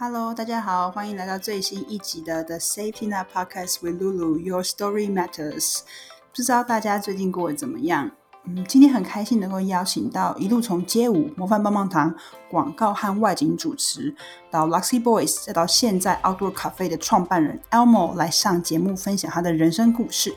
[0.00, 4.38] Hello，大家好，欢迎来到最新一集的 The Safety Net Podcast with Lulu。
[4.38, 5.80] Your story matters。
[6.32, 8.08] 不知道大家最近过得怎么样？
[8.44, 12.14] 嗯，今天很开心能够邀请到一路从街舞、模范棒棒糖、
[12.48, 14.14] 广告和外景主持，
[14.52, 20.32] 到 Luxy Boys，再到现在 Outdoor Cafe 的创办人 Elmo 来上节目分享他的人生故事。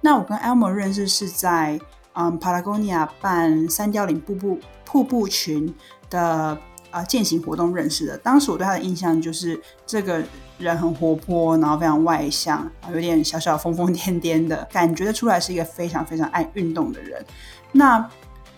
[0.00, 1.78] 那我跟 Elmo 认识是在
[2.14, 5.72] 嗯 Patagonia 办三貂岭瀑布瀑布群
[6.10, 6.58] 的。
[6.94, 8.16] 啊，践行活动认识的。
[8.18, 10.22] 当时我对他的印象就是这个
[10.58, 17.20] 人很活泼，然后非常外向，有点小小疯疯癫癫的感觉得出来，是一个非常非常爱运动的人。
[17.72, 18.08] 那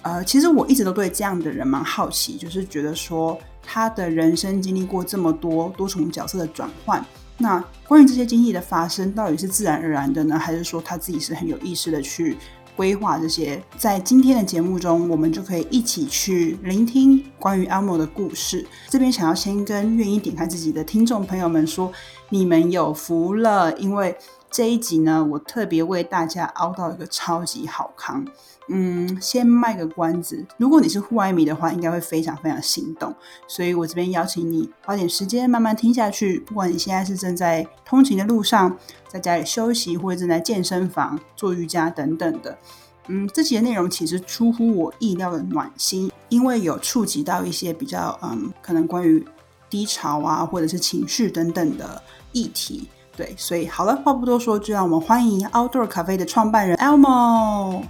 [0.03, 7.03] 呃，其实我一直都对这样的人蛮好奇，就是觉得说他的人生经历过这么多多重角色的转换，
[7.39, 12.37] 那关于这些经历的发生，到底是自然而然的呢，还是说他自己是很有意识的去？
[12.77, 18.65] 规划这些，在今天的节目中，我们就可以一起去聆听关于阿莫的故事。
[18.91, 21.91] 这边想要先跟愿意点开自己的听众朋友们说，
[22.29, 24.15] 你们有福了，因为
[24.51, 28.27] 这一集呢，我特别为大家凹到一个超级好康。
[28.69, 30.45] 嗯，先卖个关子。
[30.57, 33.15] 如果你是户外迷的话，应该会非常非常心动。
[33.47, 36.41] 所以我这边邀请你花点时间慢慢听下去。
[36.41, 42.59] 不管你现在是正在通勤的路上，在家里休息，或者正在健身房做瑜伽等等的，
[43.07, 49.25] 嗯，这集的内容其实出乎我意料的暖心，因为有触及到一些比较嗯，可能关于
[49.71, 52.03] 低潮啊，或者是情绪等等的
[52.33, 52.89] 议题。
[53.17, 57.83] 对，所以好了，话不多说，就让我们欢迎 Outdoor Cafe 的创办人 Elmo。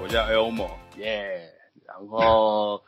[0.00, 1.50] 我叫 Elmo，耶！
[1.84, 2.82] 然后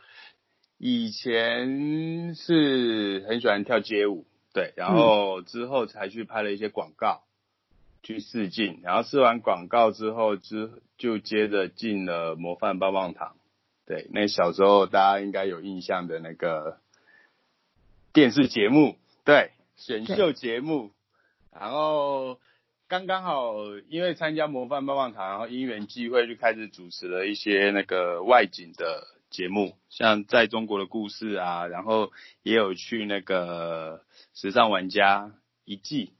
[0.77, 7.23] 以前是很喜欢跳街舞，对，然后之后才去拍了一些广告，
[8.05, 13.35] 去试镜，然后试完广告之后，之就接着进了模范棒棒糖，
[13.89, 16.79] 对，那小时候大家应该有印象的那个
[18.13, 20.93] 电视节目，对，选秀节目，
[21.53, 22.39] 然后。
[22.91, 23.53] 刚刚好，
[23.91, 32.11] 因为参加模范棒棒糖，然后因缘际会就开始主持了一些那个外景的节目，像在中国的故事啊，然后
[32.43, 34.01] 也有去那个
[34.33, 35.33] 时尚玩家
[35.67, 36.15] 一季，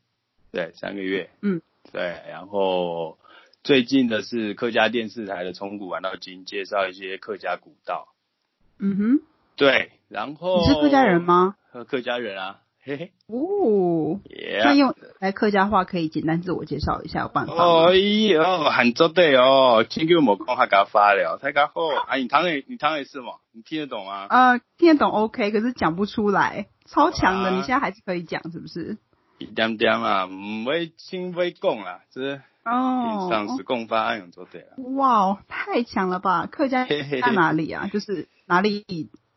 [0.53, 3.19] 对，三个月，嗯，对，然后
[3.69, 8.09] 最近的是客家电视台的从古玩到今，介绍一些客家古道，
[8.79, 9.21] 嗯哼，
[9.59, 11.55] 对，然后你是客家人吗？
[11.87, 12.61] 客家人啊。
[12.83, 14.21] 嘿嘿哦，
[14.65, 21.89] 那用来客家话可以简单自我介绍一下，有办法哦哟，很做对哦，请给我们讲下加发了，太加好。
[22.07, 23.33] 啊，你唐也你唐也是吗？
[23.53, 24.29] 你听得懂吗？
[24.31, 28.97] 呃，听得懂 OK，可是讲不出来，超强的，你现在还是可以讲，是不是？
[29.37, 32.41] 一点点啊，唔会轻微讲啦，是
[32.71, 33.29] 哦。
[33.31, 34.69] 上次共发案用做对了。
[34.95, 36.47] 哇，太强了吧！
[36.47, 37.89] 客家在哪里啊？
[37.93, 38.85] 就是哪里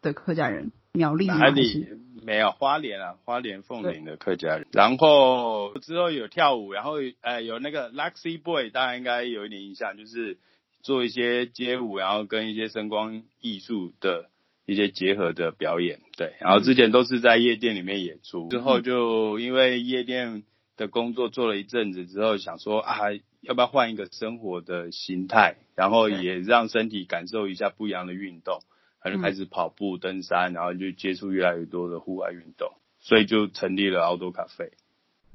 [0.02, 0.72] 的客家人？
[0.94, 1.88] 苗栗哪里？
[2.24, 4.68] 没有花莲啊，花莲凤林的客家人。
[4.74, 10.38] 然后之后有跳舞，然后呃有那个 Luxy Boy，大家应该有一点印象，就是
[10.84, 14.30] 做一些街舞，然后跟一些声光艺术的
[14.66, 16.02] 一些结合的表演。
[16.18, 20.44] 对，然后之前都是在夜店里面演出，之后就因为夜店
[20.82, 22.98] 的工作做了一阵子之后，想说啊，
[23.42, 28.60] 要不要换一个生活的形态，然后也让身体感受一下不一样的运动。
[29.04, 34.74] 他就开始跑步、登山，然后就接触越来越多的户外运动，所以就成立了奥多咖啡，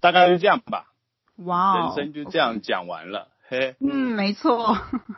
[0.00, 0.92] 大概是这样吧。
[1.36, 3.28] 哇，人生就这样讲完了。
[3.48, 4.76] 嘿，嗯，没错。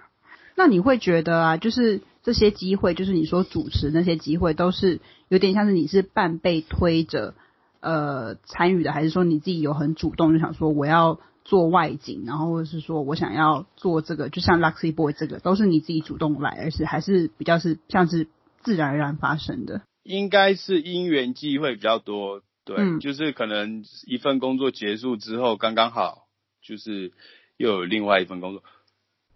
[0.56, 7.34] 那你会觉得啊，就是这些机会，就是你说主持那些机会，都是有点像是你是半被推着
[7.80, 18.28] 呃参与的，还是说你自己有很主动就想说我要做外景，然后或者是说我想要做这个，就像 Luxy Boy 这个，都是你自己主动来，而是还是比较是像是。
[18.60, 26.26] 自然而然发生的，应该是因缘际会比较多，对，就是可能一份工作结束之后，刚刚好
[26.60, 27.12] 就是
[27.56, 28.64] 又有另外一份工作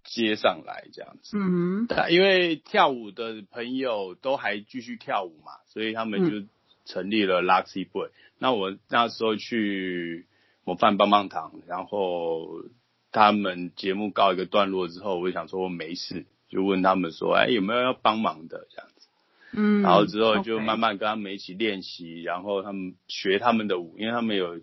[0.05, 1.39] 接上来这样子。
[1.39, 6.47] 嗯哼，因为跳舞的朋友都还继续跳舞嘛，所以他们就
[6.85, 8.11] 成立了 Luxy Boy。
[8.39, 10.27] 那我那时候去
[10.65, 12.65] 模范棒棒糖，然后
[13.11, 19.09] 他们节目告一个段落之后，我就想说没事，就问他们说，哎，有没有要帮忙的这样子。
[19.55, 24.61] 嗯，然后之后就慢慢跟他们一起练习，然后他们学他们的舞，因为他们有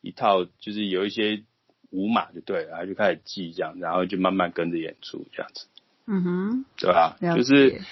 [0.00, 1.42] 一套就是有一些
[1.90, 5.66] 舞码就对了，然后就开始记这样，然后就慢慢跟着演出这样子。
[6.06, 7.16] 嗯哼，对吧？
[7.20, 7.82] 就是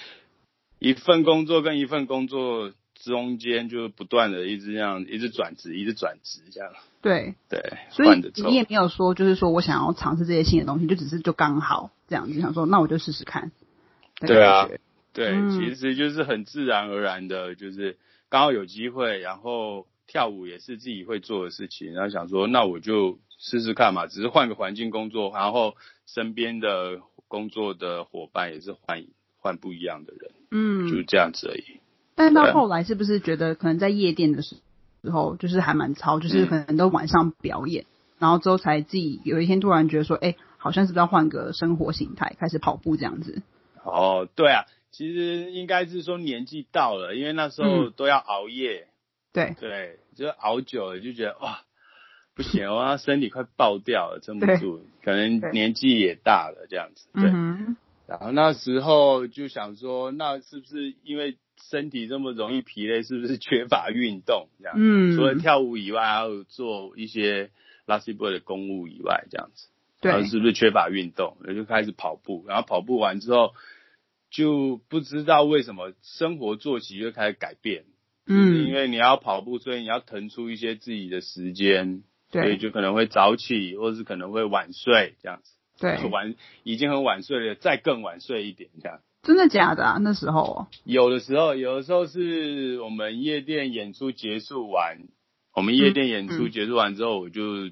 [0.79, 2.71] 一份工作跟一份工作
[3.03, 6.71] 中间就不断的一直这样一直转职，一直转职这样。
[7.01, 13.51] 对对，所以你也没有说就是说我想要尝试这些新的东西，就只是就刚好这样子想说，那我就试试看。
[14.19, 14.67] 对啊，
[15.13, 17.97] 对，其实就是很自然而然的，就是
[18.29, 25.75] 刚好有机会，然后跳舞也是自己会做的事情，然后想说那我就试试看嘛，只是换个环境工作，然后
[26.07, 29.05] 身边的工作的伙伴也是换
[29.37, 31.79] 换不一样的人，嗯，就这样子而已。
[32.17, 34.57] 但到后来是不是觉得可能在夜店的时
[35.03, 37.85] 时候，就是还蛮超，就是可能都晚上表演，
[38.19, 43.41] 然后之后才自己有一天突然觉得说，哎，好像是不是要换个生活形态，开始跑步这样子。
[43.83, 48.87] 哦，对啊，其实应该是说年纪到了，因为那时候都要熬夜，
[49.31, 49.55] 对。
[49.59, 51.61] 对，就熬久了就觉得哇，
[52.35, 57.31] 不行，我身体快爆掉了，撑不住，可能年纪也大了这样子，对。
[58.07, 64.75] 然后那时候就想说，那是不是因为身体这么容易疲累， 是不是缺乏运动这样？
[64.77, 67.51] 嗯，除了跳舞以外，还有做一些
[67.85, 69.67] 拉西波的公务以外，这样子，
[70.01, 71.37] 对，是不是缺乏运动？
[71.43, 73.53] 然后就开始跑步，然后跑步完之后。
[74.29, 77.85] 就不知道为什么生活作息就开始改变，
[78.25, 88.99] 嗯，因为你要跑步，所以你要腾出一些自己的时间，所以就可能会早起，或是可能会晚睡这样子，对，晚已经很晚睡了，再更晚睡一点这样。
[89.27, 89.97] 真的假的啊？
[90.01, 94.97] 那时候有的时候，有的时候是我们夜店演出结束完，
[95.53, 97.69] 我们夜店演出结束完之后，我就。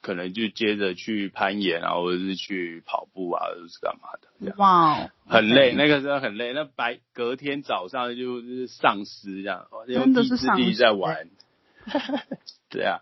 [0.00, 4.54] 可能就接着去攀岩啊，或者是去跑步啊，或者是干嘛的。
[4.56, 6.52] 哇，很累，那个时候很累。
[6.52, 11.28] 那白隔天早上就是丧尸这样，用意志力在玩。
[12.70, 13.00] 对啊，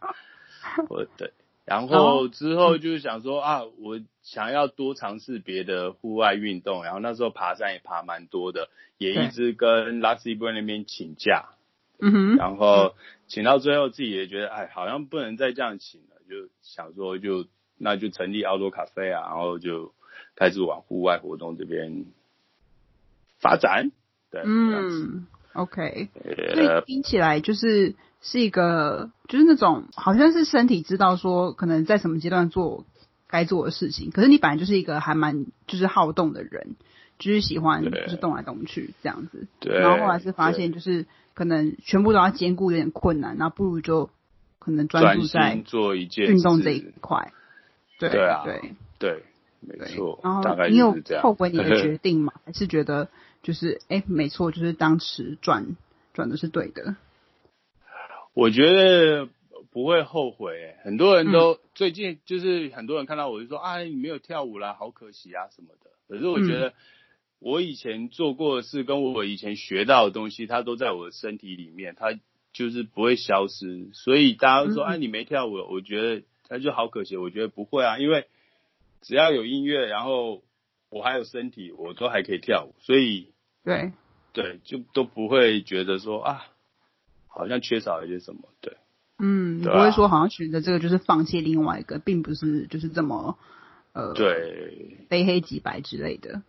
[0.89, 1.35] 我对，
[1.67, 6.85] 然后之后就是想说啊，我想要多尝试别的户外运动。
[6.85, 8.69] 然后那时候爬山也爬蛮多的，
[8.99, 11.47] 也一直跟拉斯伯那边请假。
[11.99, 12.37] 嗯哼。
[12.37, 12.95] 然后
[13.27, 16.17] 请到最后，自己也觉得哎，好像不能再这样请了。
[16.31, 17.47] 就想说，就
[17.77, 19.93] 那就成立奥多咖啡啊，然后就
[20.37, 22.07] 开始往户外活动这边
[23.41, 23.91] 发展。
[24.31, 26.11] 对，嗯，OK。
[26.55, 32.85] 所以听起来就是是一个，就是那种好像是身体知道说可能在什么阶段做
[33.29, 36.77] 该做的事情，可是你本来就是一个还蛮就是好动的人，
[37.19, 39.47] 就是喜欢就是动来动去这样子。
[39.61, 39.79] 对。
[39.79, 44.11] 然后后来是发现就是可能全部都要兼顾有点困难，那不如就。
[44.59, 47.33] 可能专注在做一件运动这一块，
[48.01, 49.23] 对对啊，对对，
[49.61, 50.19] 没错。
[50.25, 52.33] 然后你有后悔你的决 定吗？
[52.45, 53.09] 还是觉得
[53.45, 55.77] 就是哎，没错，就是当时转
[56.15, 56.97] 转的是对的？
[58.37, 59.31] 我觉得
[59.73, 60.77] 不会后悔。
[60.85, 65.91] 很多人都最近就是很多人看到我就说啊，你没有跳舞啦，好可惜啊什么的。
[66.07, 66.75] 可是我觉得
[67.39, 72.19] 我以前做过的事，跟我以前学到的东西，它都在我的身体里面，它。
[72.53, 77.19] 就是不会消失，所以大家都说，啊，你没跳舞，我觉得那就好可惜。
[77.19, 78.25] 我觉得不会啊，因为
[79.03, 80.43] 只要有音乐，然后
[80.89, 83.93] 我还有身体，我都还可以跳舞，所以对
[84.33, 86.47] 对，就都不会觉得说啊，
[87.37, 88.41] 好像缺少一些什么。
[88.61, 88.77] 对，
[89.19, 93.39] 嗯，不会说好像选择这个就是放弃另外一个，并不是就是这么
[93.93, 96.43] 呃，对，非黑即白之类的，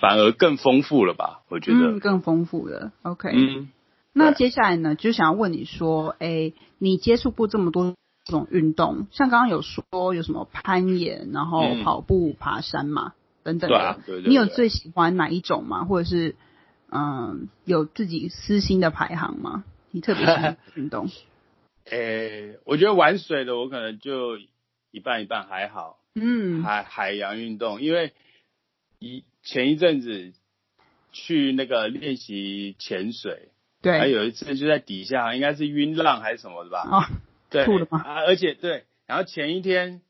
[0.00, 1.42] 反而更丰富了吧？
[1.48, 2.92] 我觉得更丰富了。
[3.02, 3.68] OK，嗯。
[4.16, 15.84] 那接下来呢，就想要问你说，哎，你接触过这么多种运动，像刚刚有说有什么攀岩，然后跑步、爬山嘛，等等的，你有最喜欢哪一种吗？
[15.84, 16.36] 或者是
[16.90, 19.64] 嗯，有自己私心的排行吗？
[19.94, 21.08] 你特别喜欢 运动？
[21.84, 24.38] 诶，我觉得玩水的我可能就
[24.90, 28.12] 一半一半还好，嗯，海海洋运动，因为
[28.98, 30.32] 一前一阵子
[31.12, 33.50] 去那个练习潜水。
[33.82, 36.80] 对，还有一次就在底下，应该是晕浪还是什么的吧？
[36.80, 37.08] 啊，
[37.50, 38.00] 对，吐了吗？
[38.02, 40.00] 啊，而且对，然后前一天，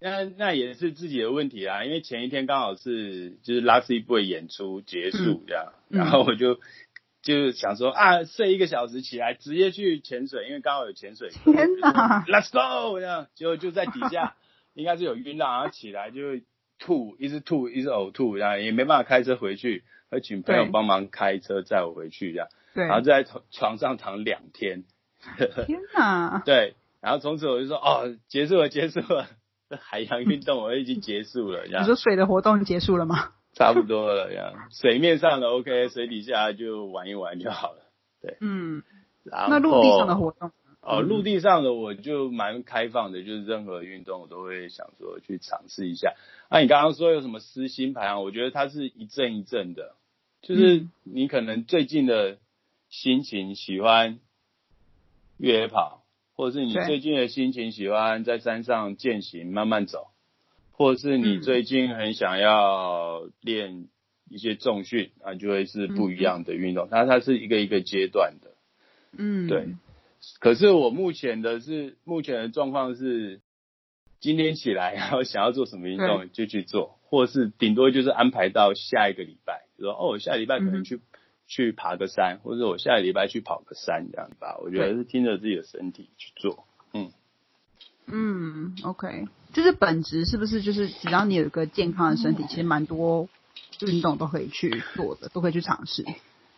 [0.00, 6.58] 那那也是自己的问题啊，因为前一天刚好是就是拉斯一部演出结束这样，然后我就
[7.22, 11.30] 就是想说啊，睡一个小时起来直接去潜水，因为刚好有潜水。
[11.30, 12.98] 天哪！Let's go！
[12.98, 14.36] 这样，结果就在底下，
[14.74, 16.20] 应该是有晕浪，然后起来就
[16.78, 22.48] 吐，一直吐，一直呕吐，然后也没办法开车回去，而请朋友帮忙开车载我回去这样。
[22.72, 24.84] 然后在床上躺两天，
[25.66, 26.40] 天哪！
[26.46, 29.26] 对，然后从此我就说哦，结束了，结束了，
[29.78, 31.64] 海洋运动我已经结束了。
[31.66, 33.32] 你说水的活动结束了吗？
[33.52, 37.82] 差不多了，这样水面上的 OK，水底下就玩一玩就好了。
[38.22, 38.82] 对，嗯。
[39.24, 40.50] 那陆地上的活动？
[40.80, 46.14] 哦，陆地上的我就蛮开放的，就是任何运动我都会想说去尝试一下。
[46.50, 48.22] 那你刚刚说有什么私心排行？
[48.22, 49.94] 我觉得它是一阵一阵的，
[50.42, 52.38] 就是你可能最近的。
[52.92, 54.18] 心情喜欢
[55.36, 56.02] 越野跑，
[56.34, 60.09] 或者是你最近的心情喜欢在山上践行慢慢走，
[60.80, 63.88] 或者是你最近很想要练
[64.30, 66.88] 一些重训啊，就会是不一样的运动。
[66.90, 68.52] 它它是一个一个阶段的，
[69.12, 69.74] 嗯，对。
[70.38, 73.42] 可是我目前的是目前的状况是，
[74.20, 81.02] 今天起来然后想要做什么运动就去做，或是顶多就是安排到下一个礼拜，就说哦，下礼拜可能去
[81.46, 84.56] 去爬个山，或者我下个礼拜去跑个山这样吧。
[84.62, 87.12] 我觉得是听着自己的身体去做，嗯
[88.12, 93.28] 嗯，OK，就是本质是不是就是只要你有一个健康的身体，其实蛮多
[93.80, 96.04] 运动都可以去做的，都可以去尝试。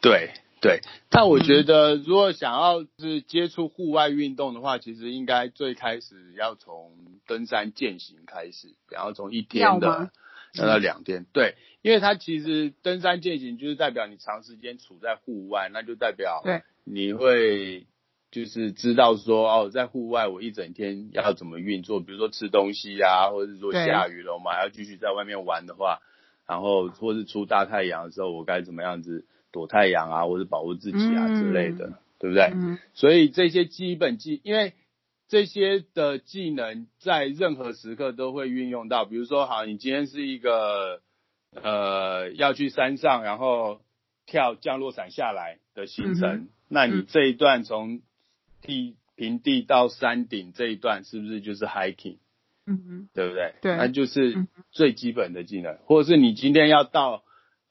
[0.01, 0.31] 对。
[0.63, 0.81] 对，
[1.11, 6.93] 但我觉得如果想要是接触户外运动的话，其实应该最开始要从
[7.27, 10.13] 登山健行开始，然后从一天的
[10.55, 11.27] 要到两天。
[11.33, 17.89] 对，因为它其实登山健行就是代表你长时间处在户外，那就代表对你会
[18.33, 26.01] 就是知道说哦，在户外我一整天要怎么运作，比如说吃东西啊，或者是说下雨了我们还要继续在外面玩的话，
[26.49, 29.25] 然后或是出大太阳的时候我该怎么样子。
[29.55, 32.79] 躲太阳啊，或者保护自己啊之类的，对不对？
[32.95, 34.73] 所以这些基本技，因为
[35.29, 39.05] 这些的技能在任何时刻都会运用到。
[39.05, 41.03] 比如说，好，你今天是一个
[41.53, 43.83] 呃要去山上，然后
[44.25, 48.01] 跳降落伞下来的行程，那你这一段从
[48.63, 52.17] 地平地到山顶这一段，是不是就是 hiking？
[52.67, 53.55] 嗯嗯，对不对？
[53.61, 57.25] 对，那就是最基本的技能，或者是你今天要到。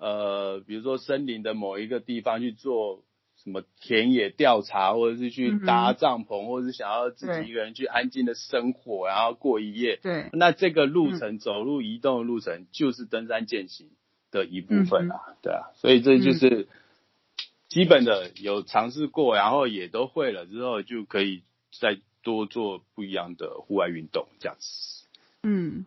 [0.04, 3.04] 呃，比如说森林的某一个地方去做
[3.38, 10.00] 什么田野调查，或者是去搭帐篷，或者是想要自己一个人去安静的生活，然后过一夜。
[10.02, 13.92] 对，那这个路程走路移动的路程就是登山健行
[14.32, 16.68] 的一部分啊，对啊，所以这就是
[17.72, 21.42] 基本的有尝试过，然后也都会了之后，就可以
[21.80, 25.08] 再多做不一样的户外运动这样子。
[25.42, 25.86] 嗯，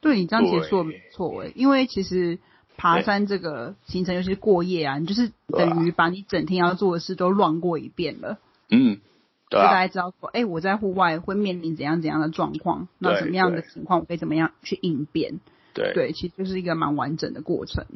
[0.00, 2.40] 对你这样解说没错诶，因为其实。
[2.78, 8.38] 爬山这个行程，尤其是过夜啊，你就是等于把你整天要做的事都乱过一遍了。
[8.68, 9.00] 嗯，
[9.48, 15.40] 就大家知道说，哎，我在户外会面临怎样怎样的状况，那什么样的情况我可以怎么样去应变？
[15.72, 17.86] 对，对，其实就是一个蛮完整的过程。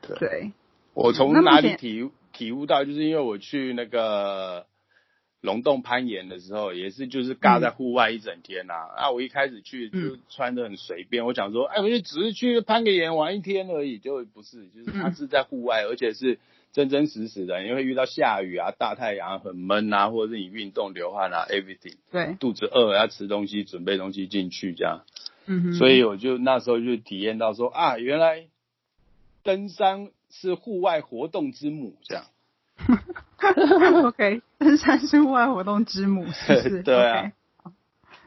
[0.00, 0.52] 对，
[0.94, 4.66] 我从哪里体体悟到，就是因为我去那个。
[5.42, 8.74] 龙洞攀岩的时候，也是就是尬在户外一整天呐。
[8.94, 16.38] 啊，我一开始去就穿的很随便，我想说，哎，我就只是去攀个岩玩一天而已，就不是，就是它是在户外，而且是
[16.74, 21.96] 真真实实的，因为遇到下雨啊、大太阳很闷啊，或者是你运动流汗啊，everything。
[22.12, 22.36] 对。
[22.38, 25.06] 肚子饿要吃东西，准备东西进去这样。
[25.46, 25.72] 嗯哼。
[25.72, 28.48] 所以我就那时候就体验到说啊，原来
[29.42, 32.26] 登山是户外活动之母这样。
[34.04, 36.82] OK，登山是户外活动之母， 是不是？
[36.82, 37.32] 对啊，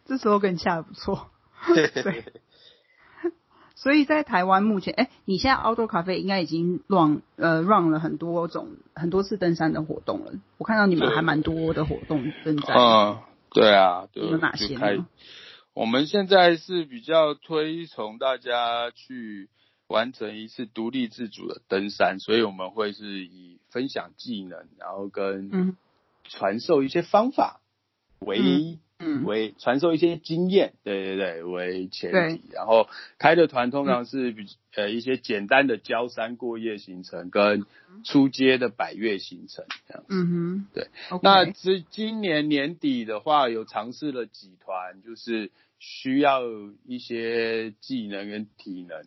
[0.05, 1.29] 这时候跟你下的不错。
[1.74, 2.25] 对，
[3.75, 10.33] 所以在台湾目前，哎，你现在 Outdoor 咖啡应该已经 run 呃 run 了很多种很多次登山的活动了。
[10.57, 12.74] 我看到你们还蛮多的活动正在。
[12.74, 13.19] 嗯，
[13.51, 15.05] 对啊，有哪些呢？
[15.74, 19.50] 我们现在是比较推崇大家去。
[19.87, 25.75] 完成一次独立自主的登山，所以我们会是以分享技能，然后跟
[26.23, 27.61] 传授一些方法
[28.19, 28.79] 为
[29.25, 32.87] 为传授一些经验，对对对为前提，然后
[33.17, 37.65] 开的团通常是比呃一些简单的郊山过夜行程跟
[38.05, 40.07] 出街的百越行程这样子。
[40.09, 40.87] 嗯哼，对。
[41.21, 46.41] 那是今年年底的话，有尝试了几团，就是需要
[46.85, 49.05] 一些技能跟体能。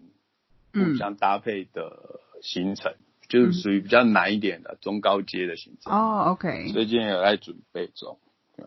[0.84, 2.94] 互相搭配的行程，
[3.28, 5.92] 就是属于比较难一点的中高阶的行程。
[5.92, 6.70] 哦，OK。
[6.72, 8.18] 最近有在准备中。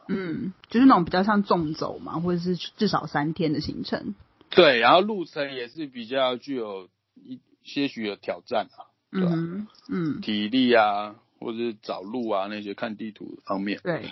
[0.08, 4.14] 嗯，就是那种比较像纵走嘛，或者是至少三天的行程。
[4.52, 8.86] 对，然后路程也是比较具有一些许的挑战啊。
[9.12, 10.22] 嗯嗯。
[10.22, 13.80] 体力啊，或者是找路啊那些看地图方面。
[13.84, 14.10] 对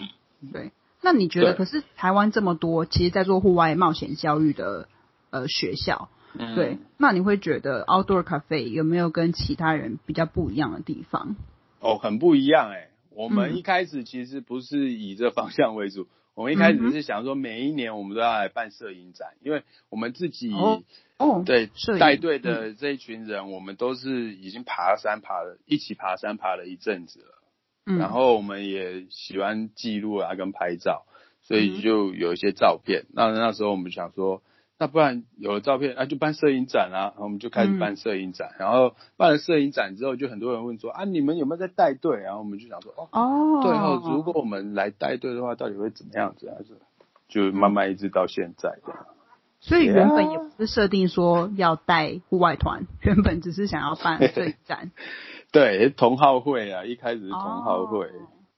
[0.51, 0.71] 对。
[1.01, 4.89] 那你觉得，可是台湾这么多，其实在做户外冒险教育的
[5.29, 6.09] 呃学校。
[6.55, 11.35] 对，那你会觉得 Outdoor Cafe 有没有跟其他人比较不一样的地方？
[11.79, 12.89] 哦，很不一样哎。
[13.09, 27.41] 我们一开始其实不是以这方向为主， 我们一开始是想说，每一年我们都要来办摄影展，因为我们自己哦，对带队的这一群人，我们都是已经爬山爬了，一起爬山爬了一阵子了，
[27.87, 31.07] 嗯，然后我们也喜欢记录啊跟拍照，
[31.41, 33.05] 所以就有一些照片。
[33.11, 34.43] 那那时候我们想说。
[34.79, 42.17] 那不然有了照片，那就办摄影展啊，然后我们就开始办摄影展，然后办了摄影展之后，就很多人问说啊，你们有没有在带队？
[42.17, 46.51] 然后我们就想说哦，对哦，如果我们来带队的话，到底会怎么样子？
[46.55, 46.77] 还是
[47.27, 49.05] 就慢慢一直到现在这样。
[49.59, 54.91] 所以原本也不是设定说要带户外团，原本只是想要办摄影展。
[55.51, 58.07] 对，同好会啊，一开始是同好会。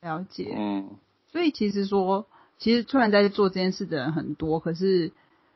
[0.02, 0.54] 了解。
[0.58, 0.90] 嗯。
[1.32, 2.26] 所以其实说，
[2.58, 5.12] 其实突然在做这件事的人很多，可是，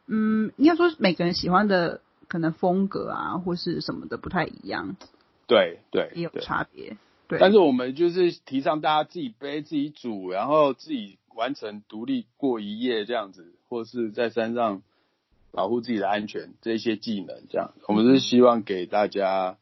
[0.07, 4.95] 嗯，应该说每个人喜欢的可能风格啊，或是什么的不太一样。
[5.48, 6.12] 对对。
[6.15, 6.98] 也有差别。
[7.27, 7.39] 对。
[7.39, 14.81] 但是我们就是提倡大家自己背、自己煮，然后自己完成独立过一夜这样子，或是在山上
[15.51, 19.57] 保护自己的安全这些技能，这样我们是希望给大家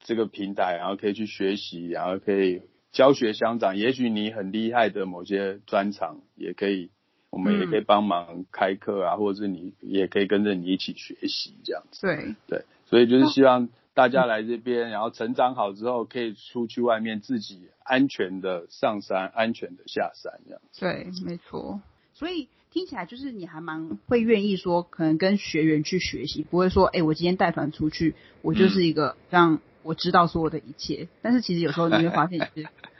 [0.00, 2.62] 这个平台，然后可以去学习，然后可以。
[2.92, 6.88] 教学相长，也许你很厉害的某些专长，也可以，
[7.36, 12.00] 我们也可以帮忙开课啊，或者是你也可以跟着你一起学习这样子。
[12.00, 20.62] 对对，所以就是希望大家来这边，然后成长好之后，可以出去外面自己安全的上山，安全的下山这样。
[20.78, 21.82] 对，没错。
[22.14, 29.60] 所以听起来就是你还蛮会愿意说，可能跟学员去学习，不会说，哎，我今天带团出去，我就是一个让。
[29.82, 32.50] 我知道所有的一切，但是其实有时候你会发现，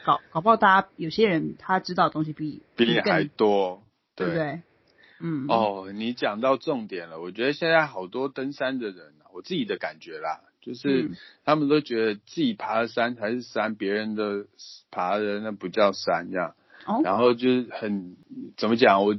[0.04, 3.82] 搞搞不好大家有些人他知道的东西比 比你还多，
[4.16, 4.62] 对不对？
[5.20, 5.46] 嗯。
[5.48, 7.20] 哦，你讲到重点了。
[7.20, 11.12] 我觉得现在好多登山的人，我自己的感觉啦，就是
[11.44, 14.46] 他们都觉得自己爬的山才是山，别人的
[14.90, 16.54] 爬的那不叫山这样。
[16.86, 17.00] 哦。
[17.04, 18.16] 然后就是很
[18.56, 19.04] 怎么讲？
[19.04, 19.16] 我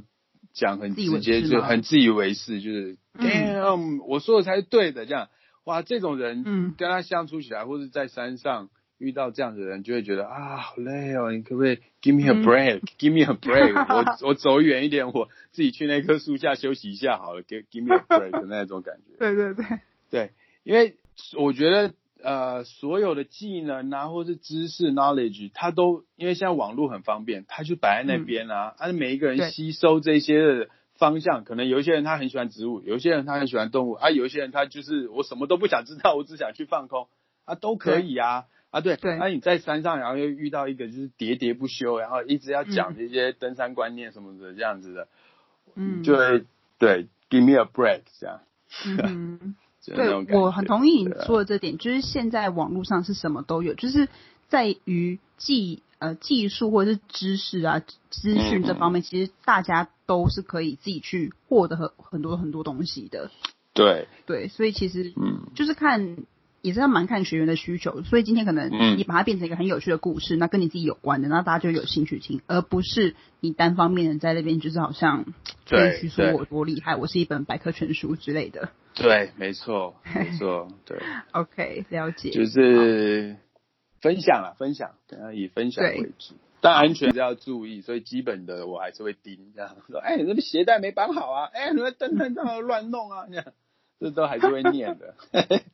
[0.52, 5.28] 讲很直接，就很自以为是，就是，嗯，我说的才是对的这样。
[5.62, 13.72] 哇，这种人，嗯，跟他相处起来，或者在山上遇到这样的人，就会觉得啊，好累哦，你可不可以 give me a break，give me a break，
[14.22, 19.16] 我我走远一点，我自己去那棵树下休息一下好了，give give me a break 的那种感觉。
[19.18, 19.64] 对对对，
[20.10, 20.30] 对，
[20.64, 20.96] 因为
[21.36, 30.68] 我觉得呃，所有的技能啊，或是知识 knowledge，它都因为现在网络很方便，它就摆在那边啊，啊，每一个人吸收这些的。
[30.98, 37.06] 方向可能有一些人他很喜欢植物，有一些人他很喜欢动物，啊，有一些人他就是我什么都不想知道，我只想去放空，
[37.44, 45.08] 啊，都可以啊，啊，对，对，那你在山上，然后又遇到一个就是喋喋不休，然后一直要讲这些登山观念什么的这样子的，
[45.74, 46.44] 嗯，就会
[46.78, 48.40] 对，give me a break 这样，
[49.04, 54.08] 嗯，对我很同意你说的这点，就是现在网络上是什么都有，就是
[54.48, 55.82] 在于技。
[56.00, 63.32] 呃，技术或者是知识啊、资讯这方面，其实大家都是可以自己去获得很很多很多东西的。
[63.72, 64.06] 对。
[64.24, 66.18] 对，所以其实嗯，就是看
[66.62, 68.02] 也是要蛮看学员的需求。
[68.02, 75.24] 所以今天可能你把它变成一个很有趣的故事，那跟你自己有关的，那大家就有兴趣听，而不是你单方面的在那边就是好像
[75.66, 78.70] 吹嘘说我多厉害，我是一本百科全书之类的。
[78.94, 80.98] 对，没错，没错，对。
[81.32, 82.30] OK，了解。
[82.30, 83.36] 就是。
[84.00, 93.44] 分享了，分享，等下以分享为主，但安全是要注意，所以基本的我还是会盯，这样说，哎，你这个鞋带没绑好啊，哎，你那登山杖乱弄啊，这样，
[93.98, 95.16] 这都还是会念的。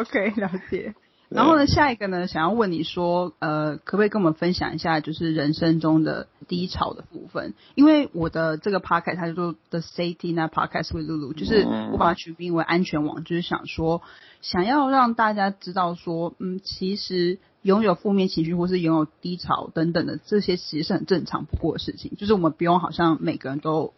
[0.00, 0.94] OK，了解。
[1.30, 7.54] 然后呢，下一个呢，想要问你说，呃，可不可以跟我们分享一下，就是人生中的低潮的部分？
[7.74, 14.02] 因为我的这个 podcast 它叫做 The Safety Net Podcast with Lulu，就是我把它取名为安全网，就是想说，
[14.42, 23.94] 想要让大家知道说，嗯，其实拥有负面情绪或是拥有低潮等等的这些，其实是很正常不过的事情，就是我们不用好像每个人都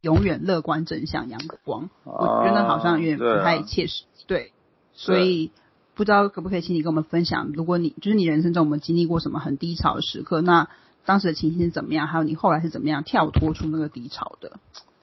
[0.00, 4.50] 永远乐观正向阳光，我觉得好像有点不太切实，对，
[4.94, 5.50] 所以。
[5.96, 10.68] 不知道可不可以请你跟我们分享，如果你就是你人生中我们经历过什么很低潮的时刻，那
[11.04, 12.08] 当时的情形是怎么样？
[12.08, 14.58] 还有你后来是怎么样跳脱出那个低潮的？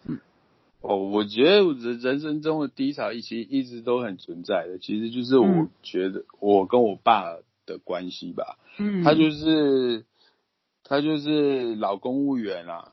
[0.05, 0.19] 嗯，
[0.81, 10.03] 哦，我觉得人人生中的低潮其实一直都很存在的，其实就是我觉得我跟我爸的关系吧，嗯，他就是
[10.83, 12.91] 他就是老公务员啊。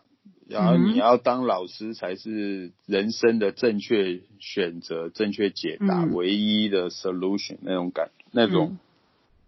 [0.49, 8.79] 然后你要当老师才是人生的正确选择、正确解答、唯一的 solution 那种感、那种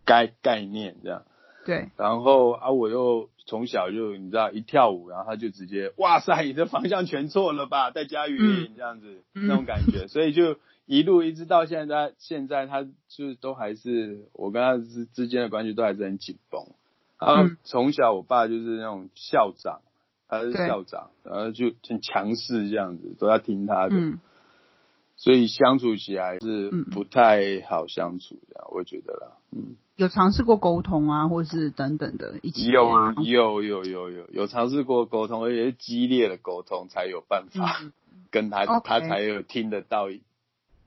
[0.04, 1.22] 概概念这样。
[1.64, 1.88] 对。
[1.96, 16.66] 然后啊，我又从小就你知道一跳舞，然后他就直接哇塞，你的方向全错了吧，戴佳宇这样子那种感觉，所以就一路一直到现在，现在他就是都还是我跟他之之间的关系都还是很紧绷。
[17.18, 19.80] 然后从小我爸就是那种校长。
[20.30, 23.96] 他是校长，然后就很强势这样子，都要听他的，
[25.16, 29.32] 所以相处起来是不太好相处的，我觉得啦。
[29.50, 37.80] 嗯，有尝试过沟通啊，或是等等的，一起有有有有有有尝试过沟通，而且是激烈的沟通才有办法
[38.30, 40.06] 跟他，他才有听得到，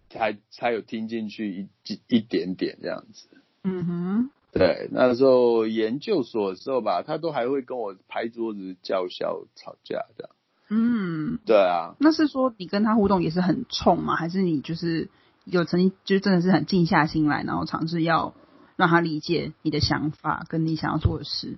[0.09, 3.27] 才才有听进去一一点点这样子。
[3.65, 4.29] 嗯哼。
[4.53, 10.29] 对，那时候研究所的时候吧，他都还会跟我拍桌子叫嚣吵架这样。
[10.69, 14.15] 嗯，对啊，那是说你跟他互动也是很冲吗？
[14.15, 15.09] 还是你就是
[15.43, 18.33] 有曾经就真的是很静下心来，然后尝试要
[18.75, 21.57] 让他理解你的想法跟你想要做的事？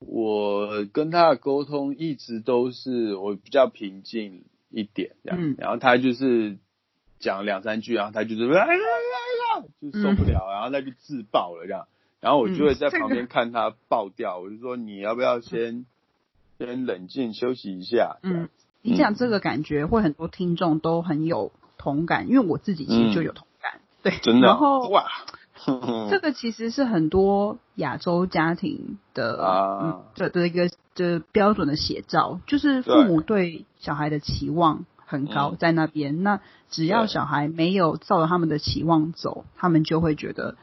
[0.00, 6.58] 我跟他的沟通一直都是我比较平静一点这样，嗯然后他就是
[7.20, 11.86] 讲两三句，然后他就是哎呀呀呀，就受不了，然后他就自爆了这样，
[12.22, 15.84] 然后我就会在旁边看他爆掉，我就说你要不要先
[16.58, 18.48] 先冷静休息一下，嗯，
[18.80, 25.06] 你讲这个感觉会很多听众都很有同感，因为我自己其实就有同感，对，真的哦然后哇，
[26.10, 40.56] 这个其实是很多亚洲家庭的啊嗯的的一个的标准的写照，就是父母对小孩的期望很高嗯在那边，那只要小孩没有照着他们的期望走，他们就会觉得，哎，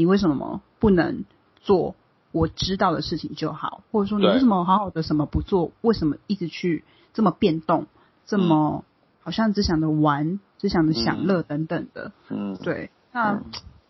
[0.00, 1.94] 你为什么不能做
[2.32, 3.82] 我知道的事情就好？
[3.92, 5.72] 或者说你为什么好好的什么不做？
[5.82, 7.86] 为什么一直去这么变动，
[8.24, 8.86] 这么
[9.20, 12.12] 好像只想着玩，只想着享乐等等的？
[12.30, 13.42] 嗯，对，那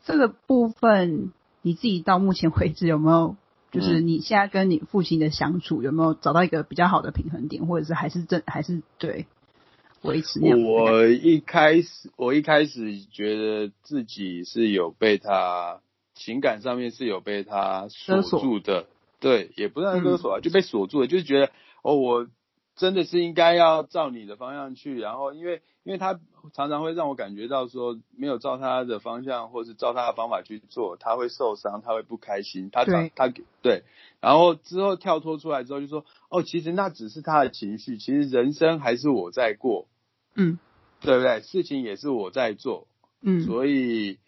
[0.02, 1.30] 这个部分
[1.62, 3.36] 你自己到目前为止有没有，
[3.70, 9.26] 就是嗯你现在跟你父亲的相处有没有找到一个比较好的平衡点，或者是还是正还是对
[10.02, 10.90] 维持那样的感觉？
[10.90, 15.78] 我一开始，我一开始觉得自己是有被他
[16.20, 18.86] 情感上面是有被他锁住的，
[19.20, 21.50] 对，也不算勒索啊，嗯就被锁住了，就是觉得
[21.82, 22.28] 哦，我
[22.76, 26.20] 真的是应该要照你的方向去，然后因为因为他
[26.52, 33.10] 常常会让我感觉到说，没有照他的方向或是照他的方法去做，他会受伤，他会不开心，他对。
[33.16, 33.82] 他对，
[34.20, 39.88] 然后之后跳脱出来之后就说，哦，其实那只是他的情绪，其实人生还是我在过。
[40.34, 40.58] 嗯。
[41.02, 41.40] 对不对？
[41.40, 42.86] 事情也是我在做，
[43.22, 43.40] 嗯。
[43.40, 44.18] 所以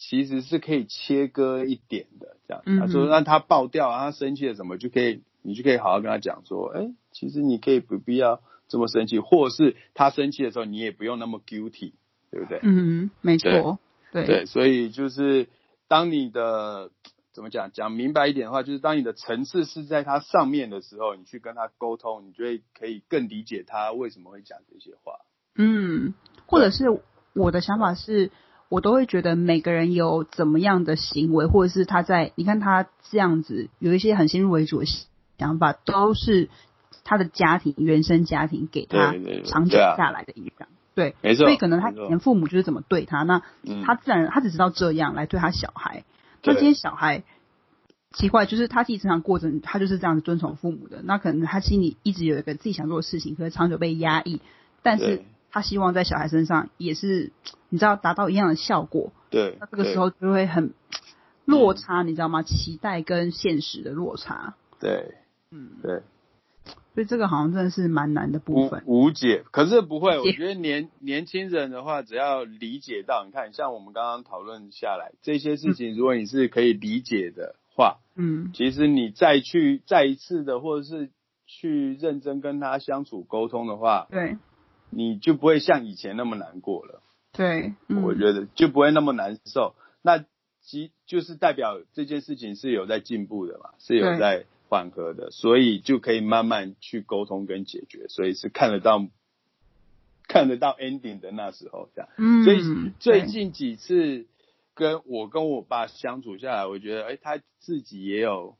[0.00, 2.38] 其实是可以切割一点的。
[2.48, 11.92] 这样，嗯他说让他爆掉啊，他生气了什么，就可以，你就可以好好跟他讲说，哎，其实你可以不必要这么生气，或是他生气的时候，你也不用那么 guilty，
[12.30, 12.60] 对不对？
[12.62, 13.78] 嗯，没错，
[14.10, 15.48] 对对，所以就是
[15.86, 16.90] 当你的
[17.32, 25.12] 怎么讲，讲明白一点的话，就是当你的层次是在他上面的时候，你去跟他沟通，你就会可以更理解他为什么会讲这些话。
[25.56, 26.14] 嗯，
[26.46, 26.86] 或者是
[27.34, 28.30] 我的想法是，
[28.70, 34.86] 我都会觉得每个人有怎么样的行为，或者是他在你看他这样子有一些很先入为主的
[35.38, 36.48] 想法，都是
[37.04, 39.12] 他的家庭原生家庭给他
[39.44, 40.68] 长久下来的影响。
[40.94, 46.04] 对，没错所以可能他以前父母就是怎么对他，那嗯他自然他只知道这样来对他小孩。
[46.44, 47.24] 那对今天小孩
[48.12, 51.00] 奇怪，就是他自己成长过程，他就是这样子遵从父母的。
[51.02, 54.40] 那可能他心里一直有一个自己想做的事情，可是长久被压抑，
[54.82, 57.32] 但是对他希望在小孩身上也是，
[57.68, 59.12] 你知道达到一样的效果。
[59.30, 60.72] 对，那这个时候就会很
[61.44, 62.42] 落差，你知道吗？
[62.42, 64.54] 期待跟现实的落差。
[64.78, 65.14] 对
[65.50, 66.02] 嗯，对
[66.94, 68.82] 所以这个好像真的是蛮难的部无分。
[68.86, 81.10] 无解，可是不会，我觉得年年轻人的话，只要理解到，你看，像我们刚刚讨论下来这些事情，如果你是可以理解的话，嗯其实你再去再一次的，或者是
[81.46, 84.36] 去认真跟他相处沟通的话，对
[84.90, 87.02] 你就不会像以前那么难过了。
[87.32, 89.74] 对，嗯，我觉得就不会那么难受。
[90.02, 90.24] 那
[90.60, 99.06] 即就是代表这件事情是有在进步的嘛，是有在缓和的，所以就可以慢慢去沟通跟解决，所以是看得到
[100.28, 102.10] 看得到 ending 的那时候这样。
[102.18, 102.60] 嗯，所以
[102.98, 104.26] 最近几次
[104.74, 108.56] 跟我跟我爸相处下来，我觉得哎、他自己也有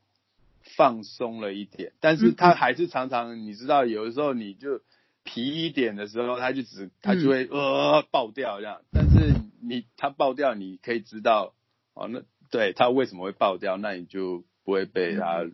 [0.77, 4.81] 放松了一点，但是他还是常常你知道，有的时候你就
[5.23, 7.29] 皮一点的时候，他就只他就嗯。
[7.29, 11.53] 会、呃爆掉这样，但是你他爆掉，你可以知道
[11.93, 15.45] 哦，那对他为什么会爆掉，那你就不会被他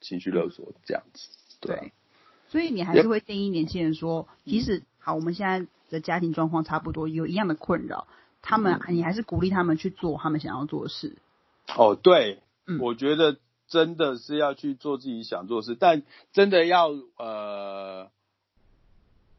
[0.00, 1.28] 情绪勒索这样子，
[1.60, 1.92] 对
[2.48, 8.08] 所以你还是会建议年轻人说，即使好，我们现在的家庭状况差不多，有一样的困扰，
[8.42, 8.96] 他们嗯。
[8.96, 11.16] 你还是鼓励他们去做他们想要做的事。
[11.76, 12.78] 哦，对，嗯。
[12.80, 13.36] 我觉得
[13.68, 16.02] 真的是要去做自己想做的事，但
[16.32, 18.10] 真的要呃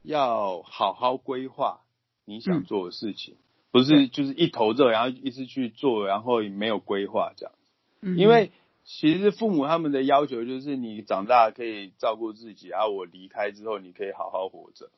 [0.03, 1.81] 要好好规划
[2.25, 3.35] 你想嗯做的事情，
[3.71, 7.53] 不是就是一头热，然后一直去做，然后也没有规划这样。
[8.01, 8.17] 嗯。
[8.17, 8.51] 因为
[8.83, 14.89] 其实父母他们的要求就是你长大可以照顾自己，然后我离开之后你可以好好活着。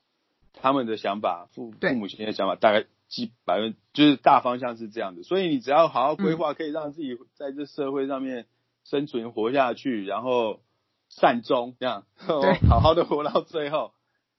[0.53, 8.45] 他们的想法，父父母亲的想法大概几百分就是大方向是这样的，所以你只要好好规划，可以让自己在这社会上面
[8.83, 10.61] 生存活下去，然后
[11.09, 12.05] 善终这样，
[12.69, 13.93] 好好的活到最后，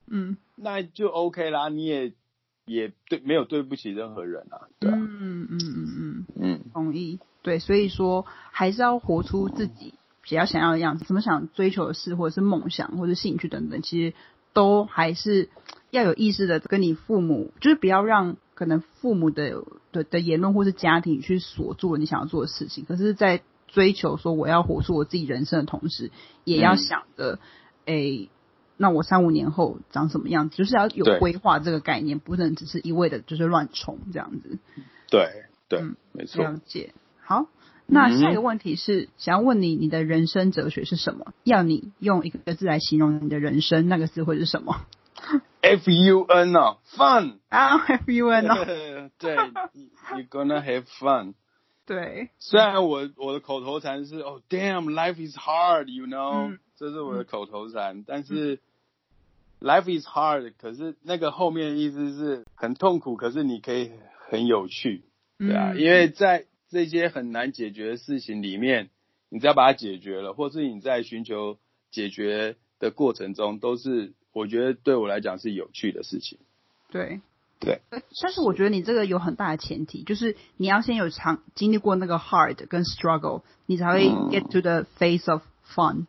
[0.06, 1.68] 嗯那就 OK 啦。
[1.68, 2.12] 你也
[2.66, 7.18] 也对没有对不起任何人啊，对啊，嗯嗯嗯嗯，嗯同意。
[7.42, 14.14] 对，所以说还是要活出自己比较想要的样子，什么想追求的事，或者是梦想，或者兴趣等等，其实
[14.54, 15.50] 都还是
[15.90, 19.62] 要有意识的跟你父母，就是不要让可能父母的
[19.92, 22.86] 的的言论或是家庭去锁住了你想要做的事情。
[22.86, 26.10] 可是，在追求说我要活出我自己人生的同时，
[26.44, 27.38] 也要想着，
[27.84, 28.30] 诶、
[28.76, 34.58] 那我三五年后长什么样子，就是要有对规划这个概念，不能只是一味的就是乱冲这样子。
[35.10, 36.44] 对对，嗯没错。
[36.44, 36.92] 了解。
[37.20, 37.46] 好，
[37.86, 41.32] 那嗯下一个问题是，想要问你，你的人生哲学是什么？
[41.44, 44.86] 要你用一个字来形容你的人生，那个字会是什么
[45.62, 47.38] ？F U N 哦，fun。
[47.48, 48.64] 啊，F U N 哦，
[49.18, 51.34] 对，you gonna have fun。
[51.86, 58.58] 对，虽然我我的口头禅是哦、damn life is hard，you know，、嗯这是我的口头禅，但是
[59.60, 63.92] life is hard，可是那个后面的意思是很痛苦，可是你可以
[64.28, 65.04] 很有趣，
[65.38, 68.90] 对啊，嗯因为在这些很难解决的事情里面，
[69.28, 71.58] 你只要把它解决了，或是你在寻求
[71.90, 76.38] 解决的过程中，都是我觉得对我来讲是有趣的事情。
[76.90, 77.20] 对。
[77.64, 77.80] 对，
[78.22, 86.06] 但是我觉得你这个有很大的前提，就是你要先有长经历过那个 hard 跟 struggle，你才会嗯 get to the face of fun。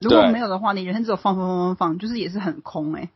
[0.00, 3.10] 如果没有的话，你人生只有放放放放放，就是也是很空哎、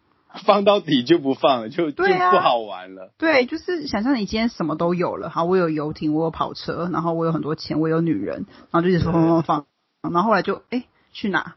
[0.45, 3.13] 放到底就不放了，就、就不好玩了。
[3.19, 11.55] 对，就是想象你今天什么都有了，好，我有游艇，我有跑车，然后我有很多钱，我有女人，然后就一直放放放放，然后后来就哎去哪？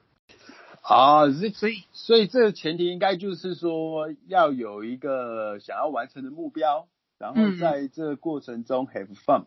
[0.88, 7.58] 啊，是所以所以这个前提应该就是说要有一个想要完成的目标，然后嗯。
[7.58, 9.46] 在这个过程中 have fun，、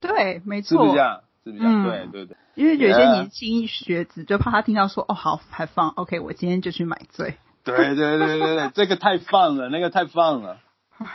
[0.00, 1.20] 对，没错是不是这，样？
[1.44, 1.82] 是不是这样？
[1.84, 2.10] 嗯。
[2.10, 10.60] 对对对，因为有些年轻学子就怕他听到说哦好还放，OK，我今天就去买醉，对对对对对，这个太放了，那个太放了，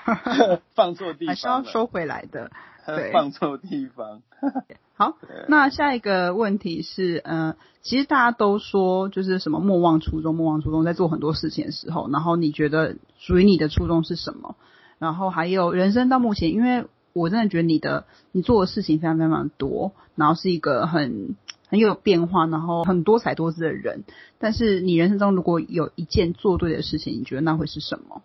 [0.75, 2.51] 放错地方还是要，收回来的。
[2.97, 4.21] 对放错地方。
[4.95, 5.15] 好，
[5.47, 14.55] 那下一个问题是，呃，其实大家都说就是什么莫忘初衷，莫忘初衷，在做很多事情的时候，然后你觉得属于你的初衷是什么？
[14.97, 21.35] 然后还有人生到目前，因为我真的觉得你的你做的事情非常非常多，然后是一个很
[21.69, 24.03] 很有变化，然后很多才多姿的人。
[24.37, 28.21] 但是你人生中如果有一件做对的事情，你觉得那会是什么？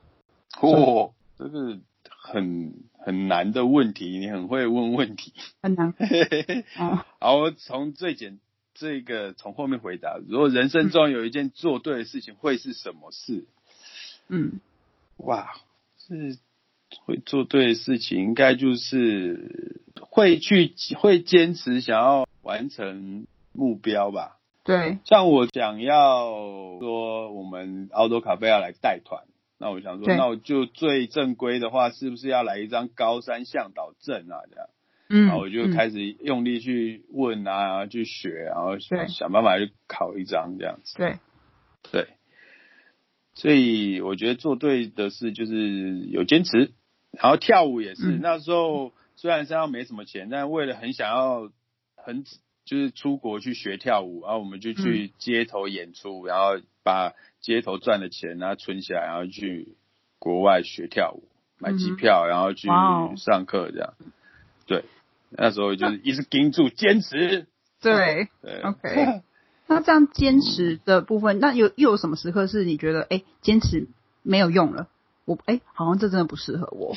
[0.61, 1.81] 哦，这是
[2.23, 2.75] 很
[3.05, 5.35] 很难的问题，你很会问问题。
[5.63, 5.95] 很难。
[6.79, 8.39] 哦， 好，我从最简
[8.73, 10.19] 这个从后面回答。
[10.27, 13.45] 如果人生中有一件做对的事情，会是什么事？
[14.29, 14.61] 嗯
[15.19, 15.55] 哇，
[15.99, 16.39] 是
[17.05, 24.39] 会做对的事情，应该就是会去会坚持想要完成目标吧。
[24.65, 26.31] 对，像我想要
[26.81, 29.25] 说，我们澳洲咖啡要来带团，
[29.59, 34.43] 那我想说，那我就最正规的话，是不是要来一张高山向导证啊？
[34.51, 34.69] 这样。
[35.11, 40.97] 嗯，然后我就开始用力去问啊，去学，然后想想办法去考一张这样子。
[40.97, 41.19] 对，
[41.93, 42.09] 对，
[43.35, 46.73] 所以我觉得做对的事就是有坚持，
[47.13, 48.13] 然后跳舞也是。
[48.13, 51.51] 嗯那时候虽然身上没什么钱，但为了很想要
[51.97, 52.25] 很
[52.65, 59.77] 就是出国去学跳舞，然后我们就去街头演出，然后把街头赚的钱然后存起来，然后去
[60.19, 61.25] 国外学跳舞，
[61.59, 62.69] 买机票，然后去
[63.17, 63.95] 上课这样。
[64.67, 64.85] 对，
[65.31, 67.47] 那时候就是一直盯住坚持。
[67.81, 68.29] 对。
[68.43, 69.23] 对 OK
[69.67, 73.89] 那这样坚持的部分，那有又有什么时刻是你觉得哎坚持
[74.23, 74.89] 没有用了？
[75.25, 76.95] 我哎好像这真的不适合我，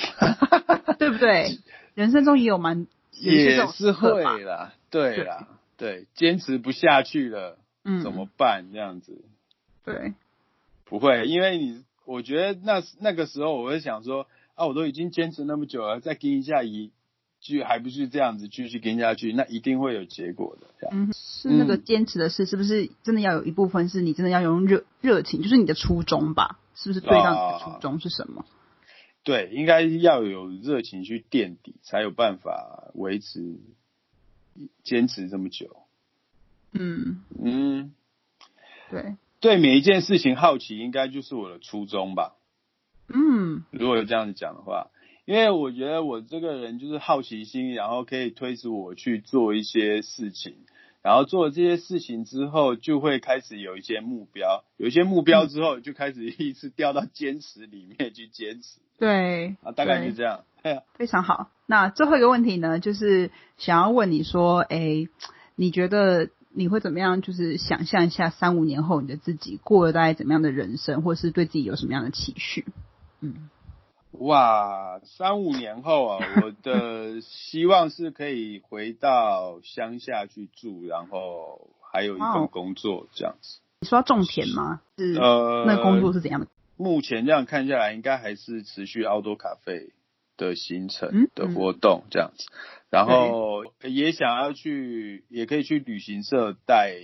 [1.00, 1.60] 对不对？
[1.94, 2.86] 人生中也有蛮
[3.20, 8.72] 也是会啦，对啦，对，坚持不下去了，嗯，怎么办？
[8.72, 9.26] 这样子
[9.84, 10.14] 对？
[10.86, 16.92] 不会，因为你，我觉得那那个时候我会想说，啊，我都已经坚持那么久了，再跟一下一
[17.42, 20.68] 句，还不是这样子继续跟下去，那一定会有结果的。
[20.80, 26.60] 这样，嗯，是那个坚持的事，是不是真的要有一部分是你真的要用热热情，就是你的初衷吧？
[26.76, 28.46] 是不是对到你的初衷是什么？
[29.28, 33.58] 对，应该要有热情去垫底，才有办法维持
[34.84, 35.82] 坚持这么久。
[36.72, 37.94] 嗯，嗯，
[38.90, 42.38] 对，对每一件事情好奇，应该就是我的初衷吧。
[43.10, 44.92] 嗯如果有这样子讲的话，
[45.26, 50.56] 因为我觉得我这个人就是好奇心，然后可以推使我去做一些事情，
[51.08, 60.44] 然后做了这些事情之后，就会开始有一些目标，有一些目标之后，就开始一次掉到坚持里面去坚持对，啊，大概对就这样。
[60.96, 61.50] 非常好。
[61.66, 65.08] 那最后一个问题呢，就是想要问你说，哎，
[65.56, 67.22] 你觉得你会怎么样？
[67.22, 72.66] 就是想象一下三五年后你的自己过了大概怎么样的人生，或是对自己有什么样的期许？
[73.22, 73.50] 嗯
[74.12, 83.60] 哇，三五年后啊，我的希望是可以回到乡下去住，然后还有一份工作这样子。
[83.82, 84.82] 你说要种田吗？
[84.98, 86.48] 是呃，那工作是怎样的？
[86.78, 89.92] 目前这样看下来，应该还是持续奥多咖啡
[90.36, 92.46] 的行程嗯的活动这样子，
[92.90, 96.96] 然后也想要去，也可以去旅行社带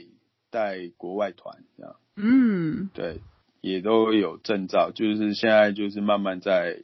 [0.49, 3.21] 带国外团这样，嗯，对，
[3.61, 6.83] 也都有证照，就是现在就是慢慢在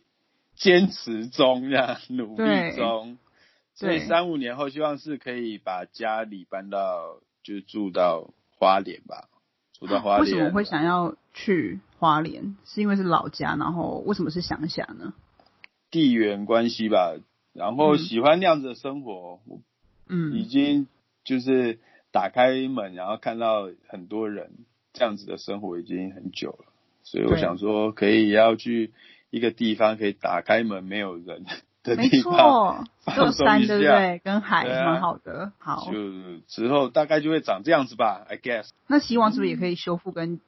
[0.60, 3.18] 坚持中，这样努力中，
[3.74, 9.30] 所以三五年后希望是可以把家里搬到，就住到花莲吧，
[9.80, 10.26] 住到花莲。
[10.26, 12.58] 为什么会想要去花莲？
[12.66, 15.14] 是因为是老家，然后为什么是乡下呢？
[15.90, 17.16] 地缘关系吧，
[17.54, 19.40] 然后嗯喜欢那样子的生活，
[20.10, 20.88] 嗯已嗯，经
[21.24, 21.80] 就是
[22.12, 24.52] 打开门，然后看到很多人
[24.92, 26.66] 这样子的生活已经很久了，
[27.04, 28.92] 所以我想说，可以要去
[29.30, 31.46] 一个地方，可以打开门没有人
[31.84, 34.22] 的没地方，错，只有山，对不对？
[34.24, 35.52] 跟海蛮好的。
[35.60, 38.70] 好，就之后大概就会长这样子吧，I guess。
[38.88, 40.40] 那希望是不是也可以修复跟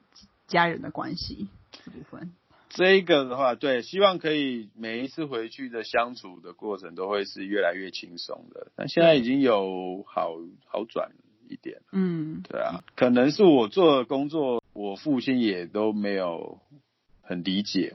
[0.46, 2.32] 家人的关系这部分？
[2.74, 8.68] 这个的话，对，希望可以每一次回去的相处的过程都会是越来越轻松的。
[8.76, 11.10] 但现在已经有好好转
[11.50, 16.60] 一点了，嗯，对啊，可能是我做的工作，我父亲也都没有
[17.20, 17.92] 很理解，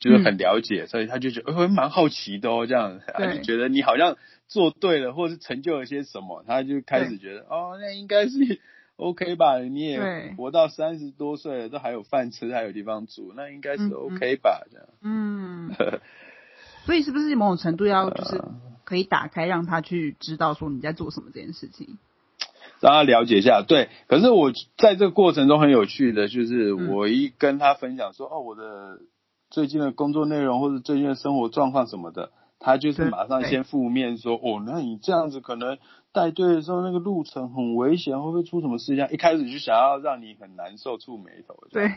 [0.00, 8.60] 就是很了解，所以他就觉得，呃，蛮好奇的哦，这样，他就觉得你好像做对了，或是成就了些什么，他就开始觉得，哦，那应该是
[8.96, 9.58] OK 吧？
[9.58, 14.66] 你也活到三十多岁了，都还有饭吃，还有地方住，那应该是 OK 吧？
[14.70, 14.86] 这样。
[15.02, 15.70] 嗯，
[16.86, 21.98] 所以是不是某种程度要就是呃可以打开，让他去知道说你在做什么这件事情？
[22.80, 23.88] 让他了解一下，对。
[24.06, 29.00] 可是我在这个过程中很有趣的，就是嗯我一跟他分享说，哦，我的
[29.50, 35.78] 最近的工作内容或者最近的生活状况什么的，他就是马上先负面说，哦，那你这样子可能
[36.12, 38.94] 带队的时候那个路程很危险，会不会出什么事？
[38.96, 39.08] 情？
[39.10, 41.56] 一开始就想要让你很难受、触眉头。
[41.70, 41.88] 对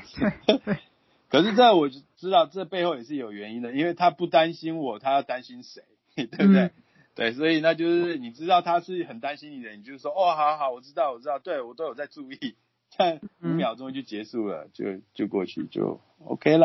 [0.46, 0.78] 对对，
[1.30, 5.84] 可是这我就知道，这背后也是有原因的，因为他不担心我，他要担心谁，
[6.16, 6.62] 对不对？
[6.64, 6.72] 嗯。
[7.14, 12.56] 对，所以那就是你知道他是很担心你的，你就说哦，好好，我知道，我知道，对我都有在注意，
[12.98, 16.58] 这样五嗯秒钟就结束了，就就过去就 OK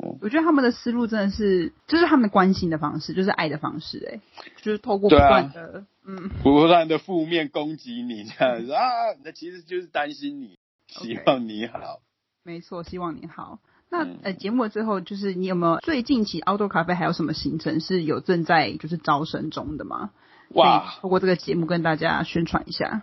[0.00, 0.18] 啦。
[0.20, 4.20] 我觉得他们的思路真的是，就是他们关心的方式，就是爱的方式、哎，
[4.62, 8.82] 就是透过不断的，嗯，不断的负面攻击你这样子啊，
[9.24, 10.58] 那其实就是担心你，
[10.88, 12.00] 希望你好。
[12.42, 13.58] 没错，希望你好。
[13.90, 20.10] 那嗯呃，节目的最后，就是你有没有最近期 Outdoor 咖啡还有什么行程是有正在就是招生中的吗？
[20.50, 23.02] 哇透过这个节目跟大家宣传一下。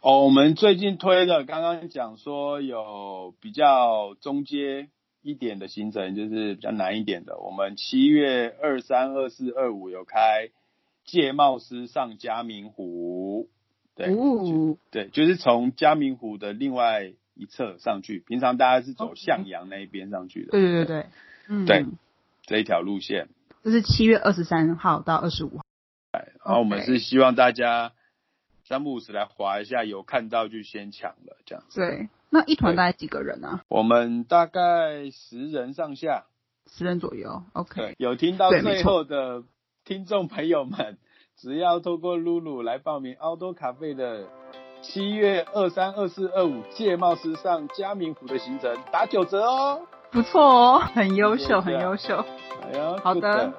[0.00, 4.88] 哦，我们最近推的，刚刚讲说有比较中阶
[5.22, 7.38] 一点的行程，就是比较难一点的。
[7.38, 10.50] 我们七月二三、二四、二五有开
[11.04, 13.48] 界贸师上嘉明湖，
[13.94, 18.22] 对，哦，对，就是从嘉明湖的另外一侧上去。
[18.26, 21.06] 平常大家是走向阳那一边上去的，对对对对，
[21.48, 21.86] 嗯，对
[22.42, 23.28] 这一条路线。
[23.62, 25.64] 这是七月二十三号到二十五号。
[26.44, 27.92] 然后我们是希望大家
[28.64, 31.80] 三不五时来划一下，有看到就先抢了这样子。
[31.80, 33.60] 对，那一团大概几个人啊？
[33.68, 36.24] 我们大概十人上下。
[36.66, 37.42] 十人左右。
[37.52, 39.42] OK，有听到最后的
[39.84, 40.96] 听众朋友们，
[41.36, 44.24] 只要透过露露来报名奥多咖啡的
[44.80, 49.82] 七月二三、二四、二五界贸时尚嘉明湖的行程，打九折哦。
[50.10, 52.24] 不错哦，很优秀，很优秀。
[52.62, 53.52] 哎呀，好的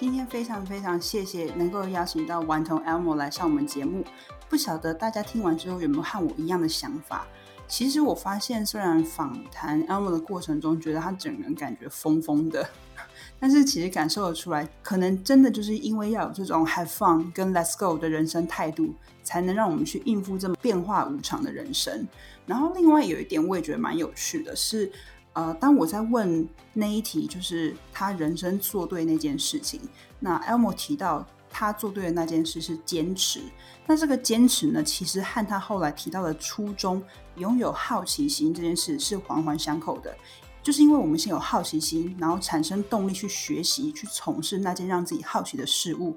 [0.00, 4.02] 今天非常非常谢谢能够邀请到顽童 Elmo 来上我们节目。
[4.48, 7.26] 不晓得大家听完之后有没有和我一样的想法？
[7.68, 12.66] 其实我发现，虽然访谈 Elmo 的过程中，觉得他整个人感觉疯疯的，
[13.38, 22.08] 但是其实感受得出来，可能真的就是因为要有这种 have fun 跟 let's go 的人生态度，才能让我们去应付这么变化无常的人生。
[22.46, 24.90] 然后另外有一点我也觉得蛮有趣的是，
[25.32, 29.80] 呃，当我在问那一题，就是他人生做对那件事情，
[30.18, 33.40] 那 Elmo 提到他做对的那件事是坚持。
[33.86, 37.02] 那这个坚持呢，其实和他后来提到的初衷，
[37.36, 40.14] 拥有好奇心这件事是环环相扣的。
[40.62, 46.14] 就是因为我们先有好奇心，然后产生动力去学习、去从事那件让自己好奇的事物，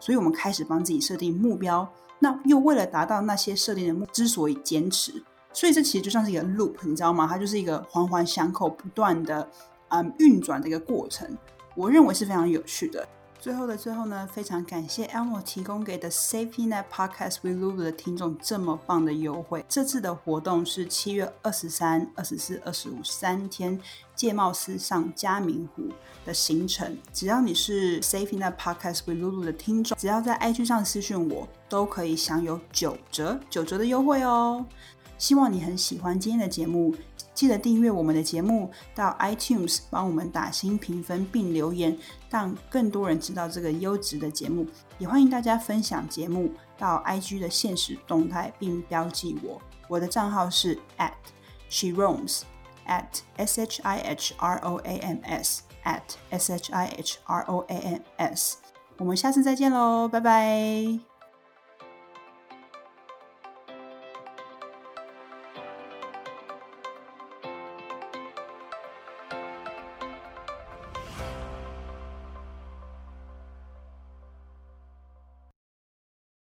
[0.00, 1.88] 所以我们开始帮自己设定目标。
[2.18, 5.22] 那又为了达到那些设定的目，之所以坚持，
[5.54, 7.26] 所以这其实就像是一个 loop，你知道吗？
[7.26, 9.48] 它就是一个环环相扣、不断的
[9.88, 11.26] 嗯运转的一个过程。
[11.74, 13.08] 我认为是非常有趣的。
[13.40, 19.62] 最后的最后呢，非常感谢 Elmo 提供给的 Safety Net Podcast with Lulu 的听众这么棒的优惠。
[19.68, 23.78] 这次的活动是七月二十三、二十四、二十五三天，
[24.14, 25.90] 界貌斯上嘉明湖
[26.24, 26.96] 的行程。
[27.12, 34.64] 只要你是 Safety Net Podcast with Lulu 的听众，只要在 IG 上私讯我，都可以享有九折、九折的优惠哦。
[35.18, 36.94] 希望你很喜欢今天的节目。
[37.34, 41.98] 记得订阅我们的节目，到 iTunes 帮我们打新评分并留言，
[42.30, 44.64] 让更多人知道这个优质的节目。
[44.98, 49.60] 也欢迎大家分享节目到 IG 的现实动态，并标记我。
[49.88, 51.10] 我的账号是 at
[51.68, 52.42] she roams
[52.86, 53.04] at
[53.36, 57.42] s h i h r o a m s at s h i h r
[57.42, 58.58] o a m s。
[58.98, 61.13] 我们下次再见喽，拜拜。